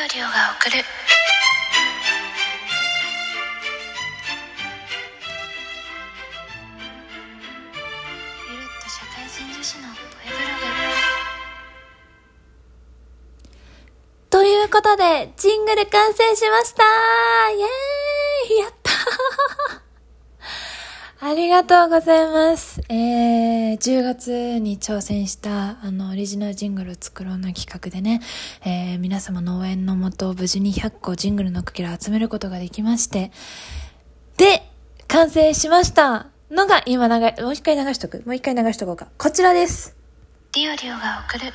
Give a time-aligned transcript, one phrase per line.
[0.00, 0.82] オリオが送るゆ
[8.54, 10.78] るっと社会人女子の声ブログ
[14.30, 16.84] ということで、ジングル完成しました
[17.50, 18.92] イエーイやった
[21.20, 22.80] ありがとうございます。
[22.88, 28.20] えー、10月に挑戦した、あの、オリジナルジングルを作ろうの企画でね、
[28.64, 33.32] えー、皆様の応援のもと、無事に100個ジングルのかけらを集めることができまして、
[34.36, 34.62] で、
[35.08, 38.22] 完成しましたのが、今流れ、もう一回流しとく。
[38.24, 39.08] もう一回流しとこうか。
[39.18, 39.96] こちらです。
[40.52, 41.52] ディオリオが送る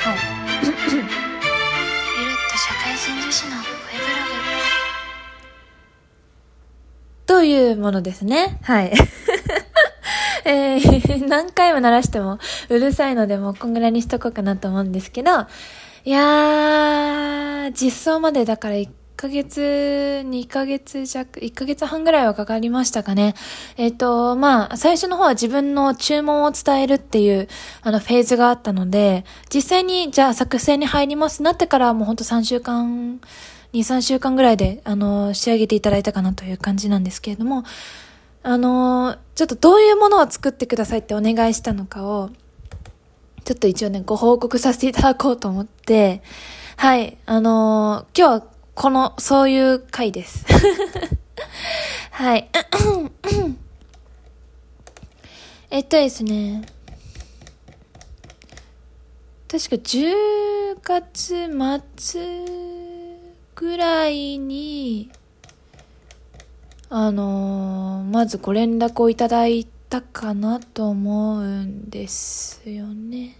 [0.00, 0.18] はい。
[0.66, 1.10] ゆるっ
[2.50, 3.87] と社会人女子の
[7.38, 8.58] というものですね。
[8.62, 8.92] はい。
[10.44, 15.30] えー、 何回も鳴らしてもうるさいのでもうこんぐらいにしとこうかなと思うんですけど、
[16.04, 23.36] いやー、実装までだから1ヶ月、2ヶ月弱、1ヶ月半ぐらいはかかりましたかね。
[23.76, 27.46] えっ、と、まあ、最初の方は自分の注文を伝えるっていう、
[27.82, 33.20] あの、フェーズがあったので、実際に、じゃあ作成に入りますなってからはもうほんと3週間、
[33.72, 37.64] 2、3週間ぐらいで、あの、仕上げていただいたかなという感じなんですけれども、
[38.42, 42.30] あの、ちょっとどういうものを作ってくださいってお願いしたのかを、
[43.44, 46.22] ちょっと一応ね、ご報告させていただこうと思って、
[46.76, 48.42] はい、あの今日は
[48.74, 50.46] この、そういう回です。
[52.12, 52.48] はい。
[55.70, 56.62] えっとですね、
[59.48, 61.48] 確か10月
[61.96, 62.67] 末
[63.58, 65.10] くらいに、
[66.90, 73.36] あのーまずご連絡をいただいたかなと思うんですよね。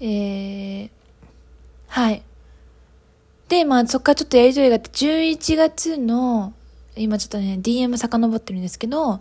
[0.00, 0.90] えー、
[1.86, 2.24] はい。
[3.48, 6.52] で、まあそっからちょっとやりとりがあって、11月の、
[6.96, 9.20] 今ちょっとね、DM 遡ってるんですけど、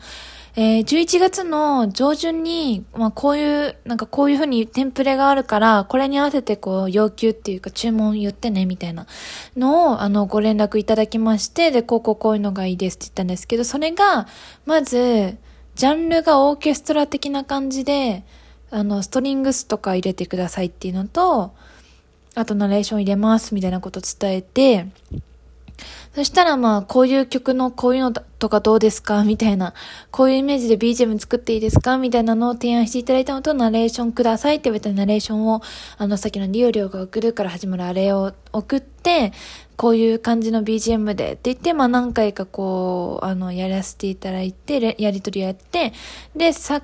[0.56, 9.08] えー、11月の上旬に、まあこういう、なんかこういう風にテンプレがあるから、これに合わせてこう要求っていうか注文言ってね、みたいな
[9.58, 14.28] のを、あの、ご連絡いただきまして、で、こうこうこういうのがいいですって言ったんですけど、それが、
[14.66, 15.38] まず、
[15.76, 18.24] ジャンルがオーケストラ的な感じで、
[18.70, 21.54] あの、ストリングスとか入れてくださいっていうのと、
[22.36, 24.88] あとナレーション入れますみたいなこと伝えて、
[26.16, 29.24] そしたらまあ、こういう曲のこういうのとかどうですか？
[29.24, 29.74] みたいな、
[30.12, 31.98] こういうイメージで BGM 作っていいですか？
[31.98, 35.64] みたいなのを提案していただいたのと、ナレーションくださいって言われたナレーションを、
[35.98, 39.34] あの、さっきのリオリオが送るから始まるあれを送って、
[39.76, 45.94] こういう感じの BGM でって言って、まあ何回かこう、あの、やらせていただいて、やりとりやって、
[46.36, 46.84] で、さ、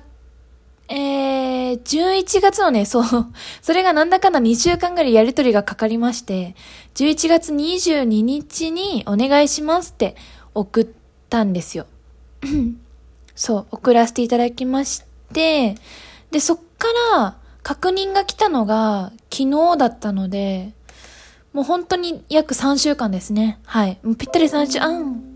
[0.92, 3.04] えー、11月のね、そう、
[3.62, 6.56] それがなんだかんだ2週間ぐらいやりとりがかかりまして、
[6.96, 10.16] 11月22日にお願いしますって
[10.52, 10.86] 送っ
[11.28, 11.86] たんですよ。
[13.36, 15.76] そう、送らせていただきまして、
[16.32, 20.72] で、そっから確認が来たのが昨日だったので、
[21.52, 23.60] もう本当に約3週間ですね。
[23.64, 23.98] はい。
[24.02, 25.29] もうぴったり3週、あん。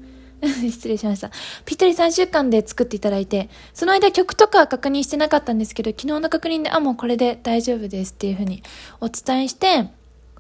[0.71, 1.31] 失礼しました。
[1.65, 8.63] ぴったり3週間で作っていただいて、その間曲とかは確認してなかったんですけど、昨日の確認で、あ、もうこれで大丈夫ですっていうふうに
[9.01, 9.89] お伝えして、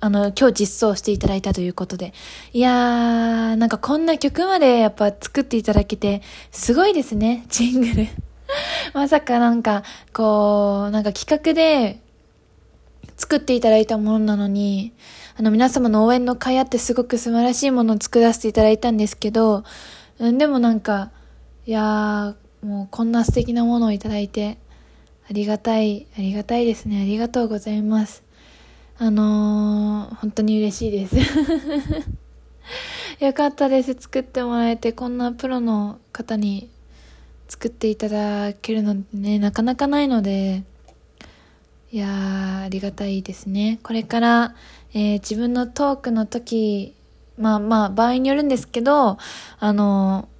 [0.00, 2.12] あの、今日実装していただいたということで。
[2.52, 8.08] いやー、なんかこんな曲までやっぱ作っていただけて、すごいですね、ジングル。
[8.92, 9.82] まさかなんか、
[10.12, 12.00] こう、なんか企画で
[13.16, 14.92] 作っていただいたものなのに、
[15.36, 19.64] あの皆様の応援の会あってすごく素晴らしいものを作らせていただいたんですけど、
[20.18, 21.10] でもなんか、
[21.66, 24.58] いやー、もうこんな素敵なものをいただいて、
[25.28, 27.02] ありがたい、ありがたいですね。
[27.02, 28.22] ありがとうございます。
[28.96, 31.16] あのー、本当に嬉しいです。
[33.24, 33.96] よかったです。
[33.98, 36.70] 作ってもらえて、こんなプロの方に
[37.48, 40.62] 作っていただけるのってね、なかなかないので、
[41.90, 43.80] いやー、ありがたいですね。
[43.82, 44.54] これから、
[44.94, 46.94] えー自分のトークの時、
[47.36, 49.18] まあまあ、場合によるんですけど、
[49.58, 50.34] あのー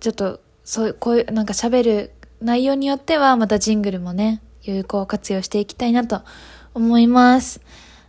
[0.00, 6.22] ちょっと、そういう、こういう、なんか喋る内容によっては、またジングルもね、有効活用していきたいなと
[6.74, 7.60] 思います。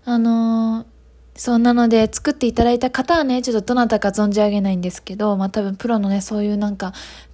[0.05, 0.85] あのー
[1.35, 6.91] そうなので作っていただいた方はね、ちょっとどなたか存じ上げないんですけど、まあ多分プロのね、そういうなんか、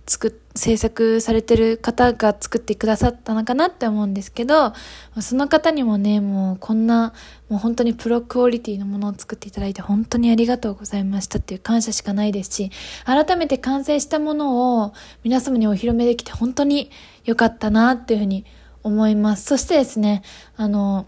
[0.07, 4.74] 作っ、制作されてる方が作ってくださったのかなって思うんですけど、
[5.19, 7.13] その方にもね、もうこんな、
[7.50, 12.72] もう本当にプロクオリティのものを作っていただいて本当にありがとうございましたっていう感謝しかないですし、
[13.06, 14.94] 改めて完成したものを
[15.24, 16.92] 皆様にお披露目できて本当に
[17.24, 18.46] 良かったなっていうふうに
[18.84, 19.46] 思います。
[19.46, 20.22] そしてですね、
[20.56, 21.07] あの、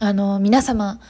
[0.00, 1.00] あの、皆様、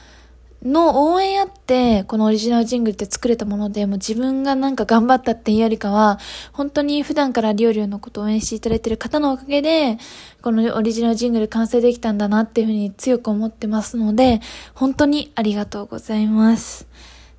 [0.63, 6.19] の応援あって、このオリジナルジングルって作れたもので、もう自分がなんか頑張ったっていうよりかは、
[6.51, 9.97] 本当に普段からりょうりょうのことを応援していただいている方のおかげで、
[10.41, 14.41] このオリジナルジングル完成できたんだなっていうふうに強く思ってますので、
[14.73, 16.87] 本当にありがとうございます。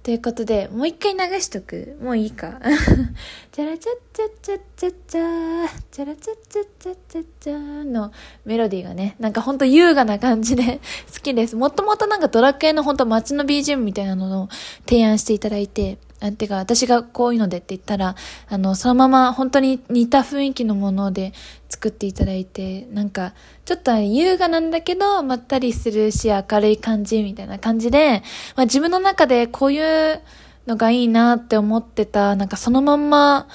[0.08, 1.98] ということで、もう一回流しとく？
[2.02, 2.62] もういいか。
[3.52, 8.10] チャラチャッチャッチャッチャッチャー、チャラチャッチャッチャッチャッチャーの
[8.46, 10.80] メロディーがね、なんかほんと優雅な感じで
[11.12, 11.56] 好きです。
[11.56, 14.48] もともとなんかドラクエのほんと街の BGM みたいなのを
[14.88, 18.16] 提案していただいて、あてか、私がこういうのでって言ったら、
[18.48, 21.34] あの、そのまま本当に似た雰囲気のもので
[21.68, 23.34] 作っていただいて、なんか、
[23.64, 28.22] ちょっと優雅なんだけど、まったりするし、明るい感じみたいな感じで、
[28.56, 30.20] まあ自分の中でこういう
[30.66, 33.48] のがいいなって思ってた、なんかそのまんま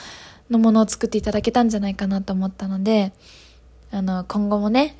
[0.49, 3.13] のものを作っていただけたんじゃないかなと思ったので、
[3.93, 4.95] あの、今後もね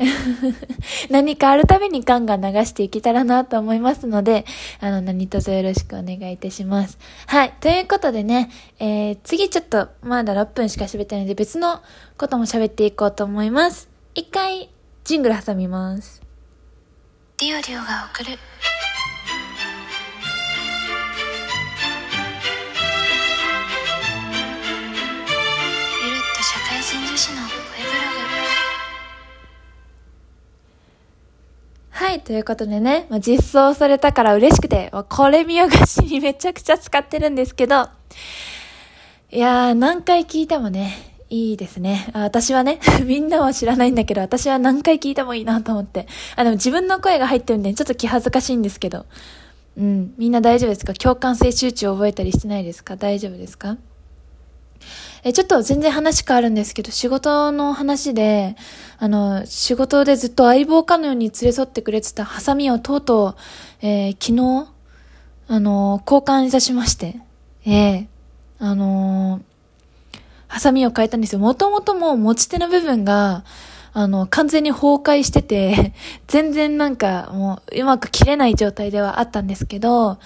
[1.10, 4.45] 何かあるたびにガンガン流していけたらなと思いますので、
[4.80, 7.00] あの、何卒よろしくお願いいたします。
[7.25, 7.54] はい。
[7.60, 11.81] ということでね、えー、次ちょっと、まだ6分しか喋ってないので、別の
[12.19, 13.90] ことも喋っていこうと思います。
[14.13, 14.69] 一回、
[15.06, 16.22] ジングル挟みます。
[17.40, 18.30] ディオリオが送る。
[18.30, 18.38] ゆる
[26.16, 27.42] っと社会人女子の
[27.88, 27.93] 声
[32.13, 37.88] はい、ということでね、まあ、実装されたから嬉しくて、これ見よがしにめちゃくちゃ使ってるんですけど、
[39.31, 40.94] いやー、何回聞いてもね、
[41.31, 42.12] いいですね。
[42.13, 46.06] 私はね、 みんなは知らないんだけど、私は何回聞いてもいいなと思って。
[46.36, 49.07] あ、でも自分の声が入ってるんで、ちょっと気恥ずかしいんですけど。
[49.75, 50.94] うん、みんな大丈夫ですか？
[50.94, 52.95] 共感性周知を覚えたりしてないですか？
[52.95, 53.77] 大丈夫ですか？
[55.23, 58.57] え、ちょっと全然話変わるんですけど、仕事の話で、
[58.99, 63.35] あの、仕事でずっと相棒かのように連れ添ってくれてたハサミをとうとう、
[63.81, 64.69] えー、昨日、
[65.47, 67.15] あの、交換いたしまして、
[67.65, 69.41] ええー、あの
[70.47, 71.39] ハサミを変えたんですよ。
[71.39, 73.43] もともともう持ち手の部分が、
[73.93, 75.93] あの、完全に崩壊してて、
[76.27, 80.19] 全然なんかもううまく切れない状態ではあったんですけど、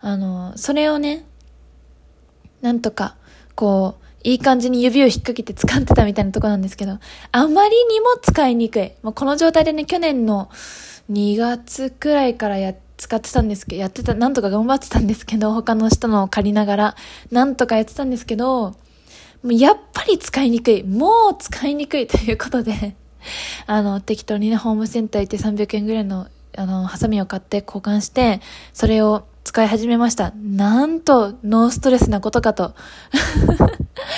[0.00, 1.26] あの、それをね、
[2.62, 3.16] なんとか、
[3.54, 6.98] こう、いい感じに指を引っ掛けて使ってたみたいなとこなんですけど、
[7.30, 8.92] あまりにも使いにくい。
[9.02, 10.50] もうこの状態でね、去年の
[11.12, 16.96] 2月くらいからや、使ってたんですけど、やってた、なんとか頑張ってたんですけど、他の人のを借りながら、
[17.30, 18.70] なんとかやってたんですけど、
[19.42, 20.84] もうやっぱり使いにくい。
[20.84, 22.96] もう使いにくいということで、
[23.66, 28.40] あの、適当にね、ホームセンター行って300円ぐらいの、あの、ハサミを買って交換して、
[28.72, 30.32] それを使い始めました。
[30.36, 32.74] なんと、ノーストレスなことかと。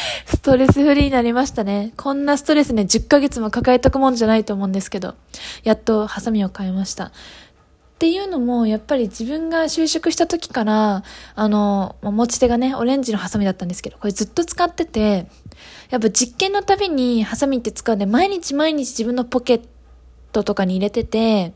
[0.27, 1.93] ストレスフリーになりましたね。
[1.97, 5.15] こんなストレスね、10ヶ月も抱えとくもんじゃないと思うんですけど、
[5.65, 7.07] やっとハサミを変えました。
[7.07, 11.03] っていうのも、やっぱり自分が就職した時から、
[11.35, 15.27] あの、持ち手がね、オレンジのハサミだったんですけど、これずっと使ってて、
[15.89, 19.63] やっぱ実験のたびにハサミって使うんで、毎日毎日自分のポケッ
[20.33, 21.55] トとかに入れてて、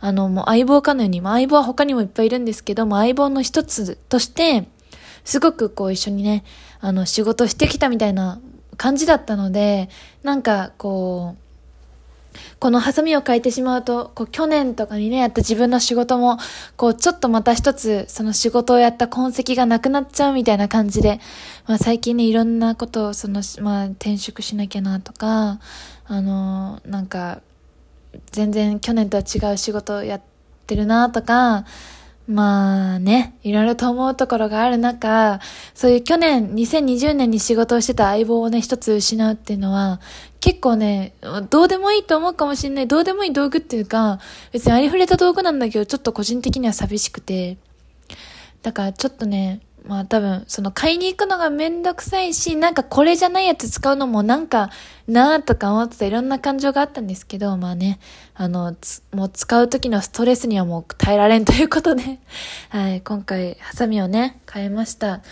[0.00, 4.68] あの、もう相棒かのように、まあ、相棒は他にもいっぱいいるんですけども、相棒の一つとして、
[5.24, 6.44] すごくこう一緒にね、
[6.80, 8.40] あの、仕事してきたみたいな
[8.76, 9.88] 感じだったので、
[10.22, 11.48] なんかこう、
[12.60, 16.38] このハサミを変えてしまうと、こう去年とかにね、やった自分の仕事も、
[16.76, 21.20] こうちょっとまた一つ、その仕事をやった痕跡がなくなっちゃうみたいな感じで、
[21.66, 25.60] まあ最近ね、いろんなことを、その、まあ転職しなきゃなとか、
[26.06, 27.40] あの、なんか、
[28.30, 30.20] 全然去年とは違う仕事をやっ
[30.66, 31.64] てるなとか、
[32.28, 35.40] まあね、いろいろと思うところがある中、
[35.74, 39.98] そういう去年、2020年に仕事をしてた相棒をね、一つ失うっていうのは、
[40.40, 41.14] 結構ね、
[41.48, 42.86] どうでもいいと思うかもしれない。
[42.86, 44.20] どうでもいい道具っていうか、
[44.52, 47.56] 別にありふれた道具なんだけど、ちょっと個人的には寂しくて。
[48.60, 54.68] だからちょっとね、まあ多分、その買いに行くのがめんどくさいし、なんかこれじゃないやつ使うのもなんか
[55.08, 57.98] なーとか思ってたいろんな感情があったんですけど、まあね、
[58.34, 58.76] あの、
[59.14, 62.18] もう使う時のストレスにはもう耐えられんということで、
[62.68, 65.22] はい、今回、ハサミをね、変えました。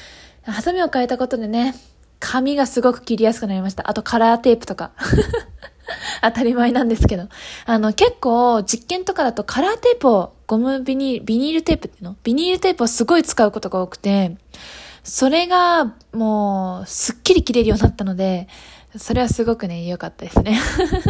[0.42, 1.74] ハサミを変えたことでね、
[2.18, 3.90] 髪がすごく切りやすくなりました。
[3.90, 4.92] あとカラーテープとか。
[6.22, 7.28] 当たり前なんですけど。
[7.64, 12.16] あの、結構実験とかだとカラーテープを、ゴムビニール、ビニールテープっていうの？
[12.22, 14.36] ビニールテープをすごい使うことが多くて、
[15.02, 18.48] それがもうすっきり切れるようになったので、
[18.96, 20.58] それはすごくね、良かったですね。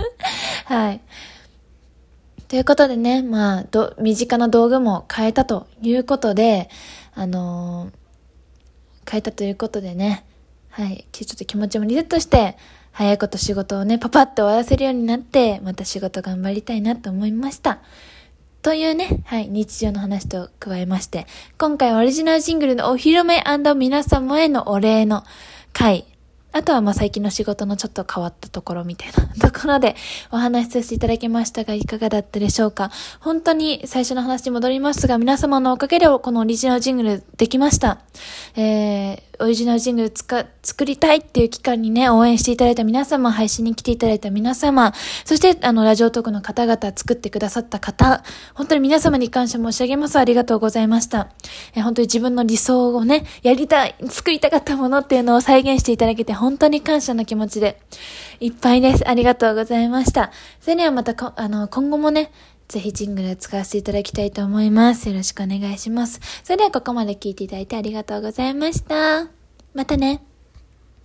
[0.67, 1.01] はい。
[2.49, 6.71] ということでね、まあ、ど、身近な道具も変えたということで、
[7.15, 10.25] あのー、変えたということでね、
[10.71, 12.57] はい、ちょっと気持ちもリセットして、
[12.97, 17.81] 早いこと仕事をね、パパッと終わらせるようになって、また仕事頑張りたいなと思いました。
[18.63, 21.27] というね、はい、日常の話と加えまして、
[21.59, 25.25] 今回オリジナルシングルのお披露目皆様へのお礼の
[25.75, 26.07] 回
[26.53, 29.95] あとはま最近の仕事のちょっと変わったところみたいな ところで
[30.31, 32.91] お話しさせていただきましたがいかがだったでしょうか？
[33.21, 37.99] 本当に最初の話に戻りますが皆様のおかげでこのオリジナルジングルできました。
[38.57, 48.23] えー、オリジナルジングルつか、作りたいっていう期間にね、応援していただいた皆様、配信に来ていただいた皆様、そして、あの、ラジオトークの方々、作ってくださった方、
[48.55, 50.17] 本当に皆様に感謝申し上げます。
[50.17, 51.29] ありがとうございました。
[51.77, 57.81] え本当に自分の理想をね、やりたい、作りたかったものっていうのを再現していただけて、本当に感謝の気持ちで
[58.41, 59.09] いっぱいです。
[59.09, 60.33] ありがとうございました。
[60.61, 62.33] それではまたあの、今後もね、
[62.69, 65.09] ぜひジングル使わせていただきたいと思います。
[65.09, 66.21] よろしくお願いします。
[66.43, 69.29] それではここまで聞いていただいてありがとうございました。
[69.75, 70.36] またね。